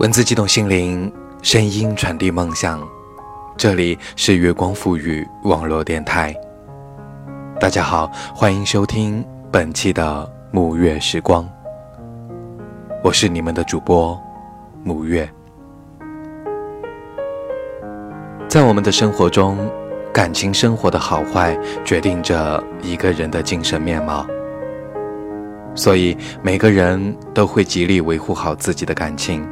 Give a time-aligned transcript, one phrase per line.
[0.00, 1.12] 文字激动心灵，
[1.42, 2.80] 声音传递梦想。
[3.54, 6.34] 这里是月光赋予网络电台。
[7.60, 9.22] 大家好，欢迎收听
[9.52, 11.46] 本期的沐月时光。
[13.04, 14.18] 我是你们的主播
[14.86, 15.30] 沐月。
[18.48, 19.70] 在我们的生活中，
[20.14, 21.54] 感情生活的好坏
[21.84, 24.26] 决定着一个人的精神面貌。
[25.74, 29.46] 所以，每个人都会极力维护好自己的感情。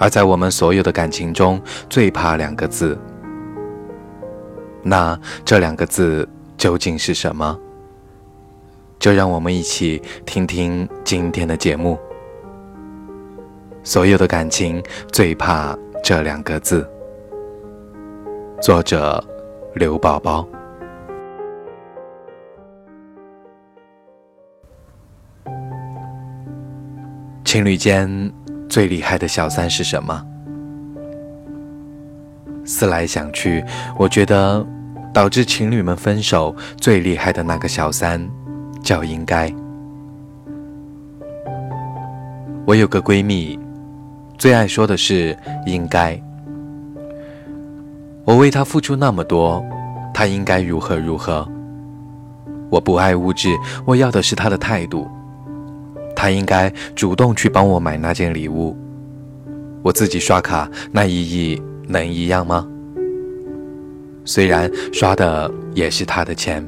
[0.00, 2.98] 而在我们所有的感情中，最怕两个字。
[4.82, 6.26] 那这两个字
[6.56, 7.56] 究竟是什么？
[8.98, 11.98] 就让我们一起听听今天的节目。
[13.82, 14.82] 所有的感情
[15.12, 16.88] 最怕这两个字。
[18.62, 19.22] 作者：
[19.74, 20.48] 刘宝宝。
[27.44, 28.32] 情侣间。
[28.70, 30.24] 最厉害的小三是什么？
[32.64, 33.64] 思来想去，
[33.98, 34.64] 我觉得
[35.12, 38.30] 导致情侣们分手最厉害的那个小三，
[38.80, 39.52] 叫应该。
[42.64, 43.58] 我有个闺蜜，
[44.38, 46.18] 最爱说的是应该。
[48.24, 49.64] 我为她付出那么多，
[50.14, 51.46] 她应该如何如何。
[52.70, 53.48] 我不爱物质，
[53.84, 55.10] 我要的是她的态度。
[56.20, 58.76] 他应该主动去帮我买那件礼物，
[59.82, 62.68] 我自己刷卡，那意义能一样吗？
[64.26, 66.62] 虽然刷的也是她的钱。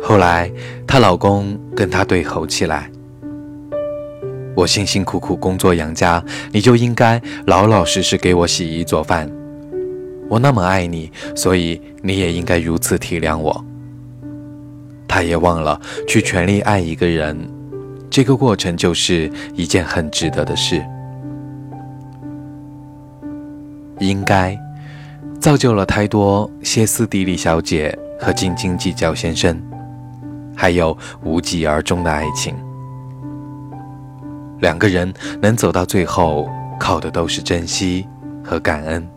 [0.00, 0.50] 后来
[0.86, 2.90] 她老公跟她对吼起来
[4.56, 9.30] ：“我辛辛苦苦工作养家，你就应该老老实实给我洗衣做饭。
[10.30, 13.62] 我那么爱你，所以你也应该如此体谅我。”
[15.08, 17.38] 他也忘了去全力爱一个人，
[18.10, 20.84] 这个过程就是一件很值得的事。
[23.98, 24.58] 应该
[25.40, 29.58] 造就了太多歇斯底里小姐和斤斤计较先生，
[30.54, 32.54] 还有无疾而终的爱情。
[34.60, 36.48] 两个人能走到最后，
[36.78, 38.06] 靠的都是珍惜
[38.44, 39.08] 和感恩。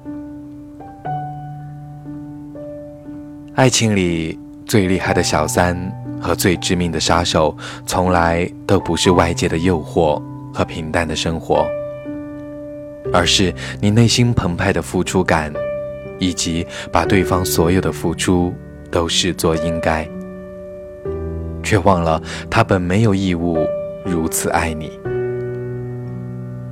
[3.56, 4.40] 爱情里。
[4.70, 5.76] 最厉害的小三
[6.22, 7.58] 和最致命的杀手，
[7.88, 10.22] 从来都不是外界的诱惑
[10.54, 11.68] 和平淡的生活，
[13.12, 15.52] 而是你内心澎湃的付出感，
[16.20, 18.54] 以及把对方所有的付出
[18.92, 20.08] 都视作应该，
[21.64, 23.66] 却忘了他本没有义务
[24.06, 24.92] 如此爱你。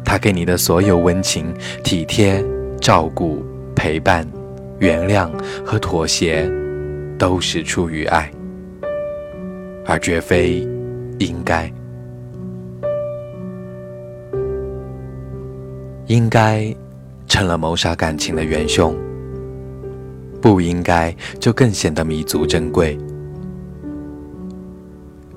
[0.06, 1.52] 他给你的所有温情、
[1.84, 2.46] 体贴、
[2.80, 3.44] 照顾、
[3.75, 4.24] 陪伴、
[4.78, 5.31] 原谅
[5.66, 6.47] 和妥协。
[7.18, 8.32] 都是出于爱，
[9.86, 10.68] 而绝非
[11.20, 11.72] 应该。
[16.06, 16.74] 应该
[17.28, 18.96] 成了谋杀感情的元凶，
[20.42, 22.98] 不应该就更显得弥足珍贵。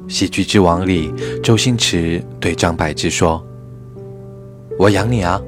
[0.07, 1.13] 喜剧之王里，
[1.43, 3.45] 周星驰对张柏芝说
[4.79, 5.41] ：“我养你啊。”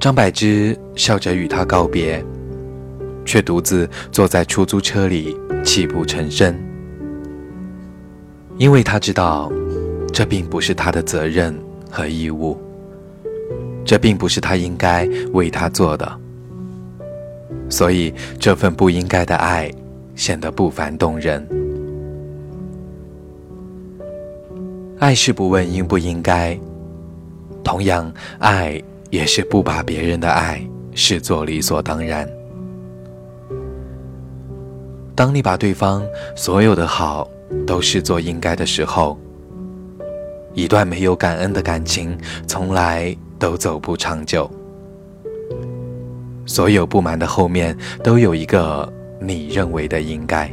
[0.00, 2.22] 张柏芝笑着与他告别。
[3.24, 6.54] 却独自坐在出租车里泣不成声，
[8.58, 9.50] 因为他知道，
[10.12, 11.58] 这并不是他的责任
[11.90, 12.56] 和义务，
[13.84, 16.20] 这并不是他应该为他做的，
[17.68, 19.70] 所以这份不应该的爱
[20.14, 21.46] 显得不凡动人。
[25.00, 26.58] 爱是不问应不应该，
[27.62, 28.80] 同样，爱
[29.10, 30.64] 也是不把别人的爱
[30.94, 32.26] 视作理所当然。
[35.16, 36.04] 当你把对方
[36.34, 37.28] 所有的好
[37.64, 39.16] 都视作应该的时候，
[40.54, 44.50] 一段没有感恩的感情从来都走不长久。
[46.46, 50.52] 所有不满的后面都有一个你认为的应该。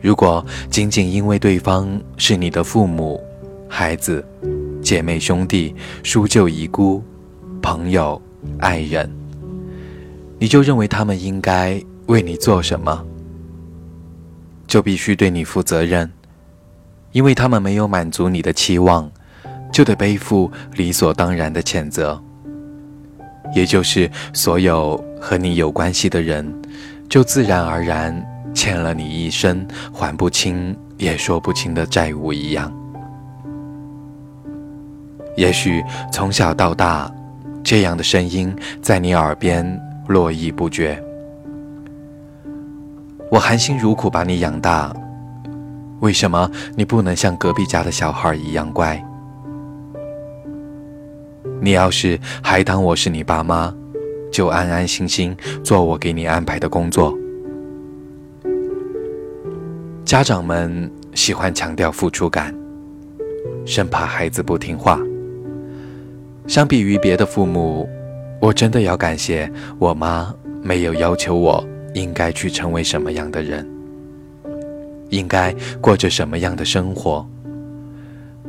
[0.00, 3.20] 如果仅仅因为对方是你的父母、
[3.68, 4.24] 孩子、
[4.80, 7.02] 姐妹兄弟、叔舅姨姑、
[7.60, 8.20] 朋友、
[8.60, 9.10] 爱人，
[10.38, 11.82] 你就认为他们应该。
[12.06, 13.04] 为你做什么，
[14.66, 16.10] 就必须对你负责任，
[17.12, 19.10] 因为他们没有满足你的期望，
[19.72, 22.20] 就得背负理所当然的谴责。
[23.54, 26.52] 也就是所有和你有关系的人，
[27.08, 28.24] 就自然而然
[28.54, 32.72] 欠了你一生还不清也说不清的债务一样。
[35.36, 35.82] 也许
[36.12, 37.12] 从小到大，
[37.62, 39.64] 这样的声音在你耳边
[40.08, 41.02] 络绎不绝。
[43.36, 44.90] 我含辛茹苦把你养大，
[46.00, 48.98] 为什么你不能像隔壁家的小孩一样乖？
[51.60, 53.70] 你要是还当我是你爸妈，
[54.32, 57.14] 就安安心心做我给你安排的工作。
[60.02, 62.54] 家长们喜欢强调付出感，
[63.66, 64.98] 生怕孩子不听话。
[66.46, 67.86] 相比于别的父母，
[68.40, 71.62] 我真的要感谢我妈，没有要求我
[71.96, 73.66] 应该去成为什么样的人，
[75.08, 75.50] 应该
[75.80, 77.26] 过着什么样的生活。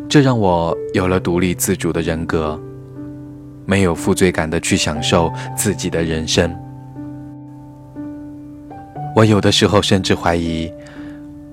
[0.10, 2.60] 这让我有了独立自主的人格，
[3.66, 6.54] 没有负罪感的去享受自己的人生。
[9.16, 10.70] 我有的时候甚至怀疑，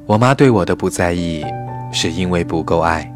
[0.05, 1.45] 我妈对我的不在意，
[1.93, 3.09] 是因为不够爱。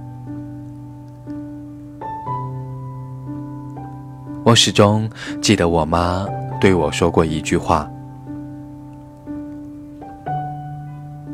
[4.44, 5.10] 我始终
[5.42, 6.25] 记得我妈
[6.60, 7.90] 对我说过一句话：“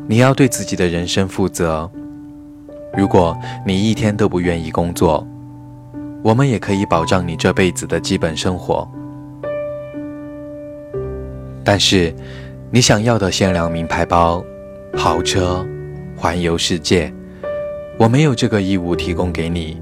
[0.07, 1.89] 你要对自己的人生负责。
[2.95, 3.35] 如果
[3.65, 5.25] 你一天都不愿意工作，
[6.23, 8.87] 我们也可以保障你这辈子的基本生活。
[11.63, 12.13] 但是，
[12.69, 14.45] 你想要的限量名牌包、
[14.95, 15.65] 豪车、
[16.15, 17.11] 环游世界，
[17.97, 19.81] 我没有这个义务提供给你。”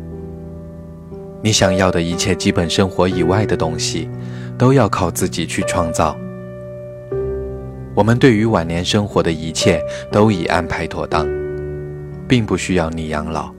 [1.44, 4.10] 你想要的一切基本生活以外的东西，
[4.58, 6.18] 都要靠自己去创造。
[7.96, 9.82] 我们对于晚年生活的一切
[10.12, 11.28] 都已安排妥当，
[12.28, 13.54] 并不需要你养老。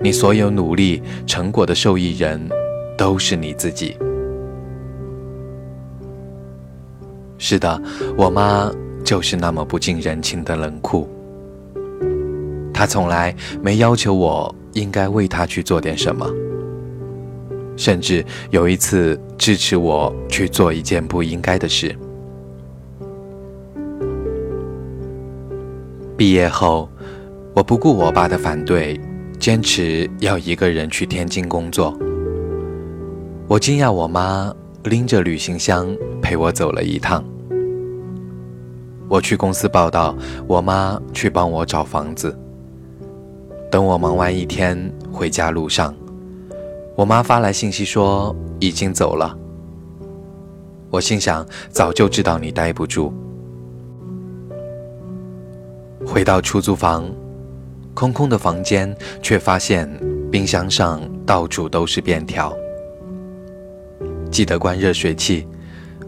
[0.00, 2.48] 你所有努力成果的受益人，
[2.98, 3.96] 都是你自己。
[7.38, 7.80] 是的，
[8.16, 8.70] 我妈
[9.04, 11.08] 就是那么不近人情的冷酷。
[12.72, 14.54] 她从来没要求我。
[14.74, 16.26] 应该为她去做点什么，
[17.76, 21.94] 甚至有一次支持我去做一件不应该的事。
[26.22, 26.88] 毕业后，
[27.52, 28.96] 我不顾我爸的反对，
[29.40, 31.98] 坚持要一个人去天津工作。
[33.48, 34.54] 我惊讶我妈
[34.84, 35.92] 拎着旅行箱
[36.22, 37.24] 陪我走了一趟。
[39.08, 40.16] 我去公司报道，
[40.46, 42.38] 我妈去帮我找房子。
[43.68, 44.78] 等我忙完一天
[45.10, 45.92] 回家路上，
[46.94, 49.36] 我妈发来信息说已经走了。
[50.88, 53.12] 我心想，早就知道你待不住。
[56.06, 57.10] 回到出租房，
[57.94, 59.88] 空空的房间，却发现
[60.30, 62.54] 冰箱上到处都是便条。
[64.30, 65.46] 记得关热水器，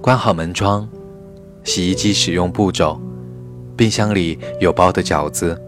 [0.00, 0.88] 关好门窗，
[1.62, 3.00] 洗衣机使用步骤，
[3.76, 5.60] 冰箱里有包的饺子。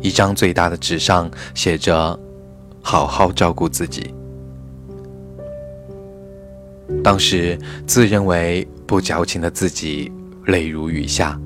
[0.00, 2.18] 一张最大的纸上写着
[2.80, 4.14] ：“好好照顾自己。”
[7.04, 10.10] 当时自认为不矫情的自己
[10.46, 11.38] 泪如雨下。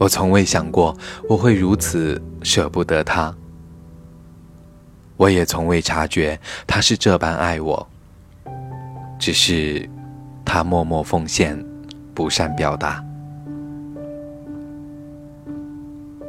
[0.00, 0.96] 我从未想过
[1.28, 3.36] 我会如此舍不得他，
[5.18, 7.86] 我也从未察觉他是这般爱我。
[9.18, 9.86] 只是
[10.42, 11.62] 他默默奉献，
[12.14, 13.04] 不善表达。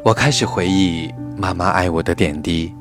[0.03, 2.73] 我开始回忆妈妈爱我的点滴。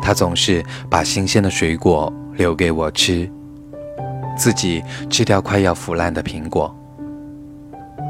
[0.00, 3.30] 她总是把新鲜的水果留给我吃，
[4.34, 6.74] 自己吃掉快要腐烂的苹果，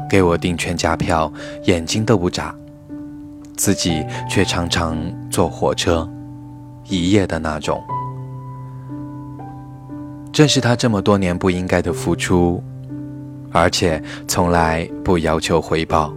[0.09, 1.31] 给我订全家票，
[1.65, 2.53] 眼睛都不眨，
[3.55, 4.97] 自己却常常
[5.29, 6.07] 坐火车，
[6.87, 7.81] 一夜的那种。
[10.31, 12.63] 正是他这么多年不应该的付出，
[13.51, 16.13] 而且从来不要求回报。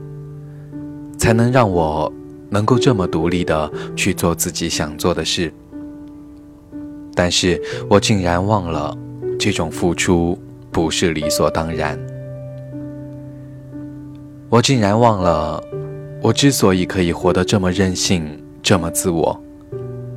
[1.19, 2.13] 才能让我
[2.51, 5.53] 能够这么独立的去做自己想做的事，
[7.15, 8.95] 但是我竟然忘了，
[9.39, 10.39] 这种付出
[10.71, 11.99] 不是理所当然。
[14.49, 15.61] 我竟然忘了，
[16.23, 19.39] 我之所以可以活得这么任性、这么自我，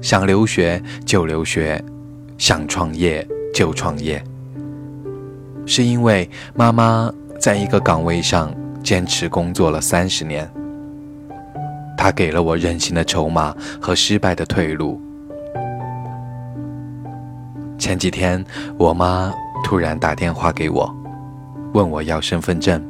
[0.01, 1.83] 想留学就留学，
[2.37, 4.23] 想创业就创业，
[5.65, 10.47] 是因为妈妈在一个岗位上坚持工作了三十年。
[11.97, 15.01] 她给了我任性的筹码和失败的退路。
[17.79, 18.45] 前几天，
[18.77, 19.33] 我妈
[19.63, 20.95] 突然打电话给我，
[21.73, 22.81] 问我要身份证，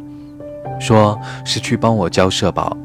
[0.80, 2.76] 说是去帮我交社保。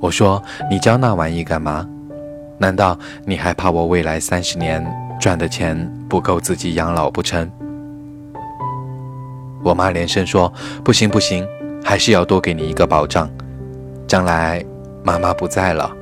[0.00, 1.88] 我说：“你交那玩意干嘛？
[2.58, 4.84] 难道你还怕我未来三十年
[5.18, 7.50] 赚的钱不够自己养老不成？”
[9.64, 10.52] 我妈连声说
[10.84, 11.46] ：“不行不行，
[11.82, 13.30] 还是要多给你一个保障，
[14.06, 14.64] 将来。”
[15.06, 15.94] 妈妈不在了，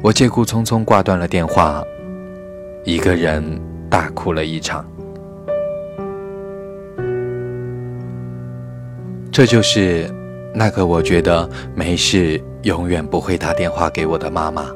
[0.00, 1.82] 我借故匆匆挂断了电话，
[2.84, 3.42] 一个人
[3.90, 4.86] 大哭了一场。
[9.32, 10.06] 这就是
[10.54, 14.66] 那个我觉得没事，永远不会打电话给我的妈妈，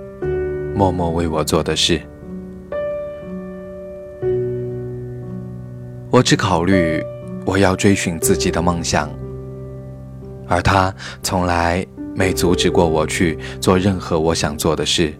[0.75, 2.00] 默默为我做的事。
[6.10, 7.04] 我只考虑
[7.44, 9.10] 我要追寻自己的梦想，
[10.48, 15.12] 而他从来没阻止过我去做任何我想做的事。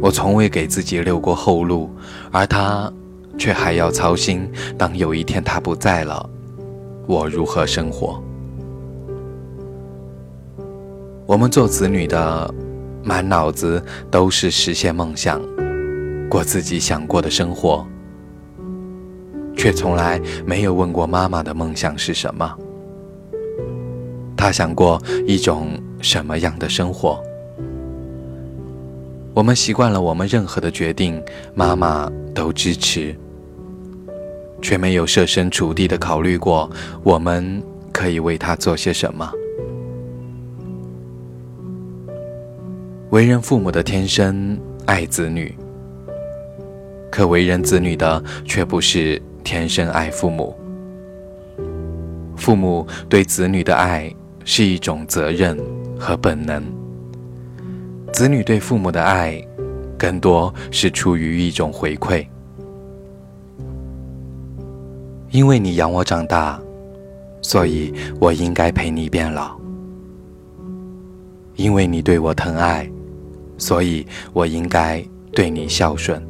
[0.00, 1.90] 我从未给自己留过后路，
[2.30, 2.90] 而他
[3.36, 6.30] 却还要操心，当有一天他不在了，
[7.06, 8.22] 我如何生活？
[11.26, 12.54] 我们做子女的，
[13.02, 15.40] 满脑子都是实现梦想，
[16.28, 17.86] 过自己想过的生活，
[19.56, 22.56] 却从来没有问过妈妈的梦想是什么。
[24.36, 27.22] 她想过一种什么样的生活？
[29.34, 31.22] 我们习惯了，我们任何的决定，
[31.54, 33.16] 妈妈都支持，
[34.62, 36.70] 却没有设身处地的考虑过，
[37.02, 39.30] 我们可以为他做些什么。
[43.10, 45.54] 为人父母的天生爱子女，
[47.10, 50.56] 可为人子女的却不是天生爱父母。
[52.36, 54.10] 父母对子女的爱
[54.44, 55.58] 是一种责任
[55.98, 56.64] 和本能，
[58.12, 59.40] 子女对父母的爱
[59.98, 62.26] 更多是出于一种回馈。
[65.32, 66.60] 因为你养我长大，
[67.42, 69.58] 所以我应该陪你变老。
[71.56, 72.88] 因为你对我疼爱。
[73.58, 76.20] 所以我应该对你孝顺，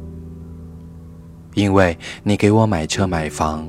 [1.55, 3.67] 因为你给我买车买房，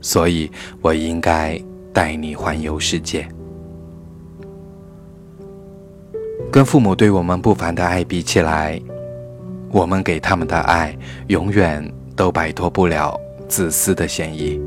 [0.00, 0.48] 所以
[0.80, 1.60] 我应该
[1.92, 3.26] 带你环游世界。
[6.52, 8.80] 跟父母对我们不凡的爱比起来，
[9.72, 14.60] 我们给他们的爱永远都摆脱不了自私的嫌疑。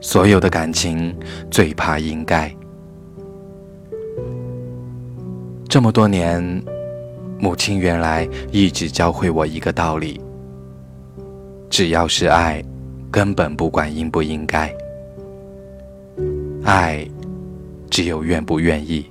[0.00, 1.14] 所有的感情
[1.50, 2.54] 最怕应该。
[5.68, 6.62] 这么多年，
[7.38, 10.20] 母亲原来一直教会我一个道理：
[11.68, 12.64] 只要是爱，
[13.10, 14.72] 根本不管应不应该。
[16.62, 17.06] 爱，
[17.90, 19.06] 只有愿不愿意。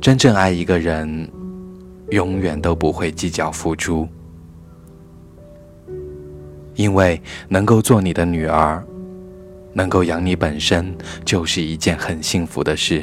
[0.00, 1.28] 真正爱一个人，
[2.12, 4.06] 永远都不会计较付出，
[6.74, 8.84] 因为能够做你的女儿，
[9.72, 13.02] 能够养你，本身就是一件很幸福的事。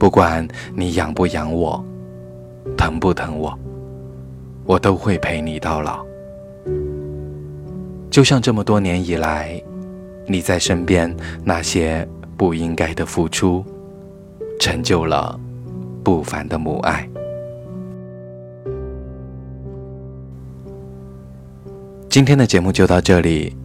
[0.00, 1.82] 不管你养不养我，
[2.76, 3.56] 疼不疼我，
[4.64, 6.04] 我都会陪你到老。
[8.10, 9.62] 就像这么多年以来，
[10.26, 12.06] 你在身边那些
[12.36, 13.64] 不应该的付出，
[14.58, 15.38] 成就了
[16.02, 17.08] 不凡的母爱。
[22.08, 23.56] 今天的节目就到这里。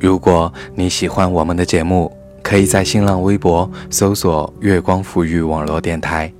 [0.00, 2.10] 如果你喜欢我们的节目，
[2.42, 6.32] 可以在新浪微博搜索“月光抚育网络电台”，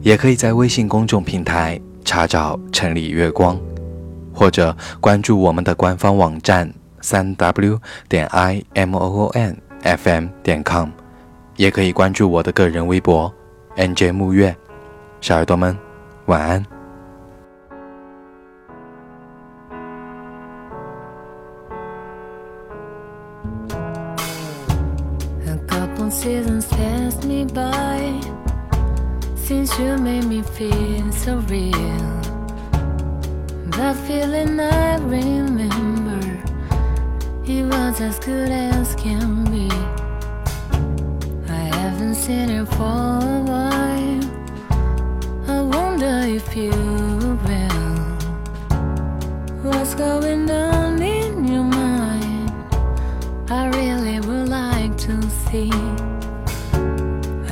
[0.00, 3.60] 也可以在微信公众平台查找“城里月光”，
[4.32, 10.88] 或者关注我们的官方网站三 w 点 i m o o n f m 点 com，
[11.56, 13.30] 也可以关注我的个人微博
[13.76, 14.56] “n j 木月”。
[15.21, 15.77] 小耳朵们，
[16.25, 16.65] 晚安。
[26.09, 28.21] seasons pass me by
[29.35, 31.73] since you made me feel so real.
[33.71, 36.21] That feeling I remember,
[37.45, 39.69] it was as good as can be.
[41.49, 43.36] I haven't seen you for a while.
[43.36, 43.36] I
[45.98, 47.88] wonder if you will.
[49.62, 52.52] What's going on in your mind?
[53.50, 55.70] I really would like to see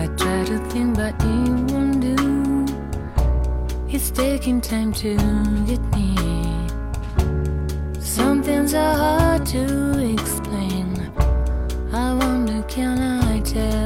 [0.00, 2.66] I try to think, but it won't do.
[3.88, 5.16] It's taking time to
[5.66, 6.14] get me.
[8.00, 11.10] Some things are hard to explain.
[11.92, 13.85] I wonder, can I tell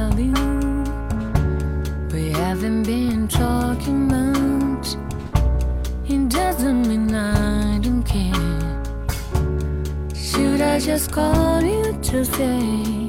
[10.85, 13.07] just call you to say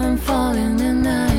[0.00, 1.33] I'm falling and I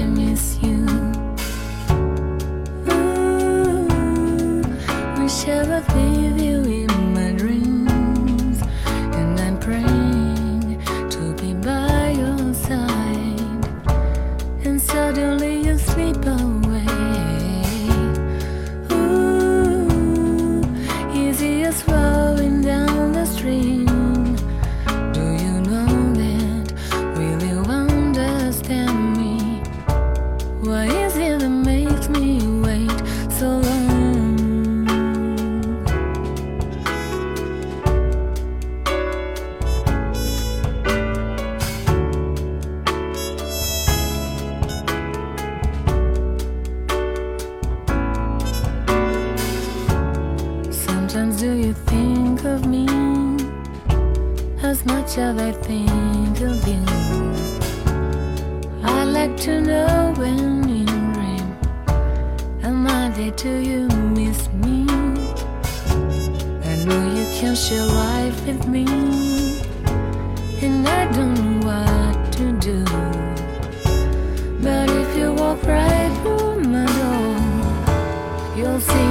[68.26, 68.86] life with me,
[70.62, 72.84] and I don't know what to do.
[74.64, 79.05] But if you walk right through my door, you'll see.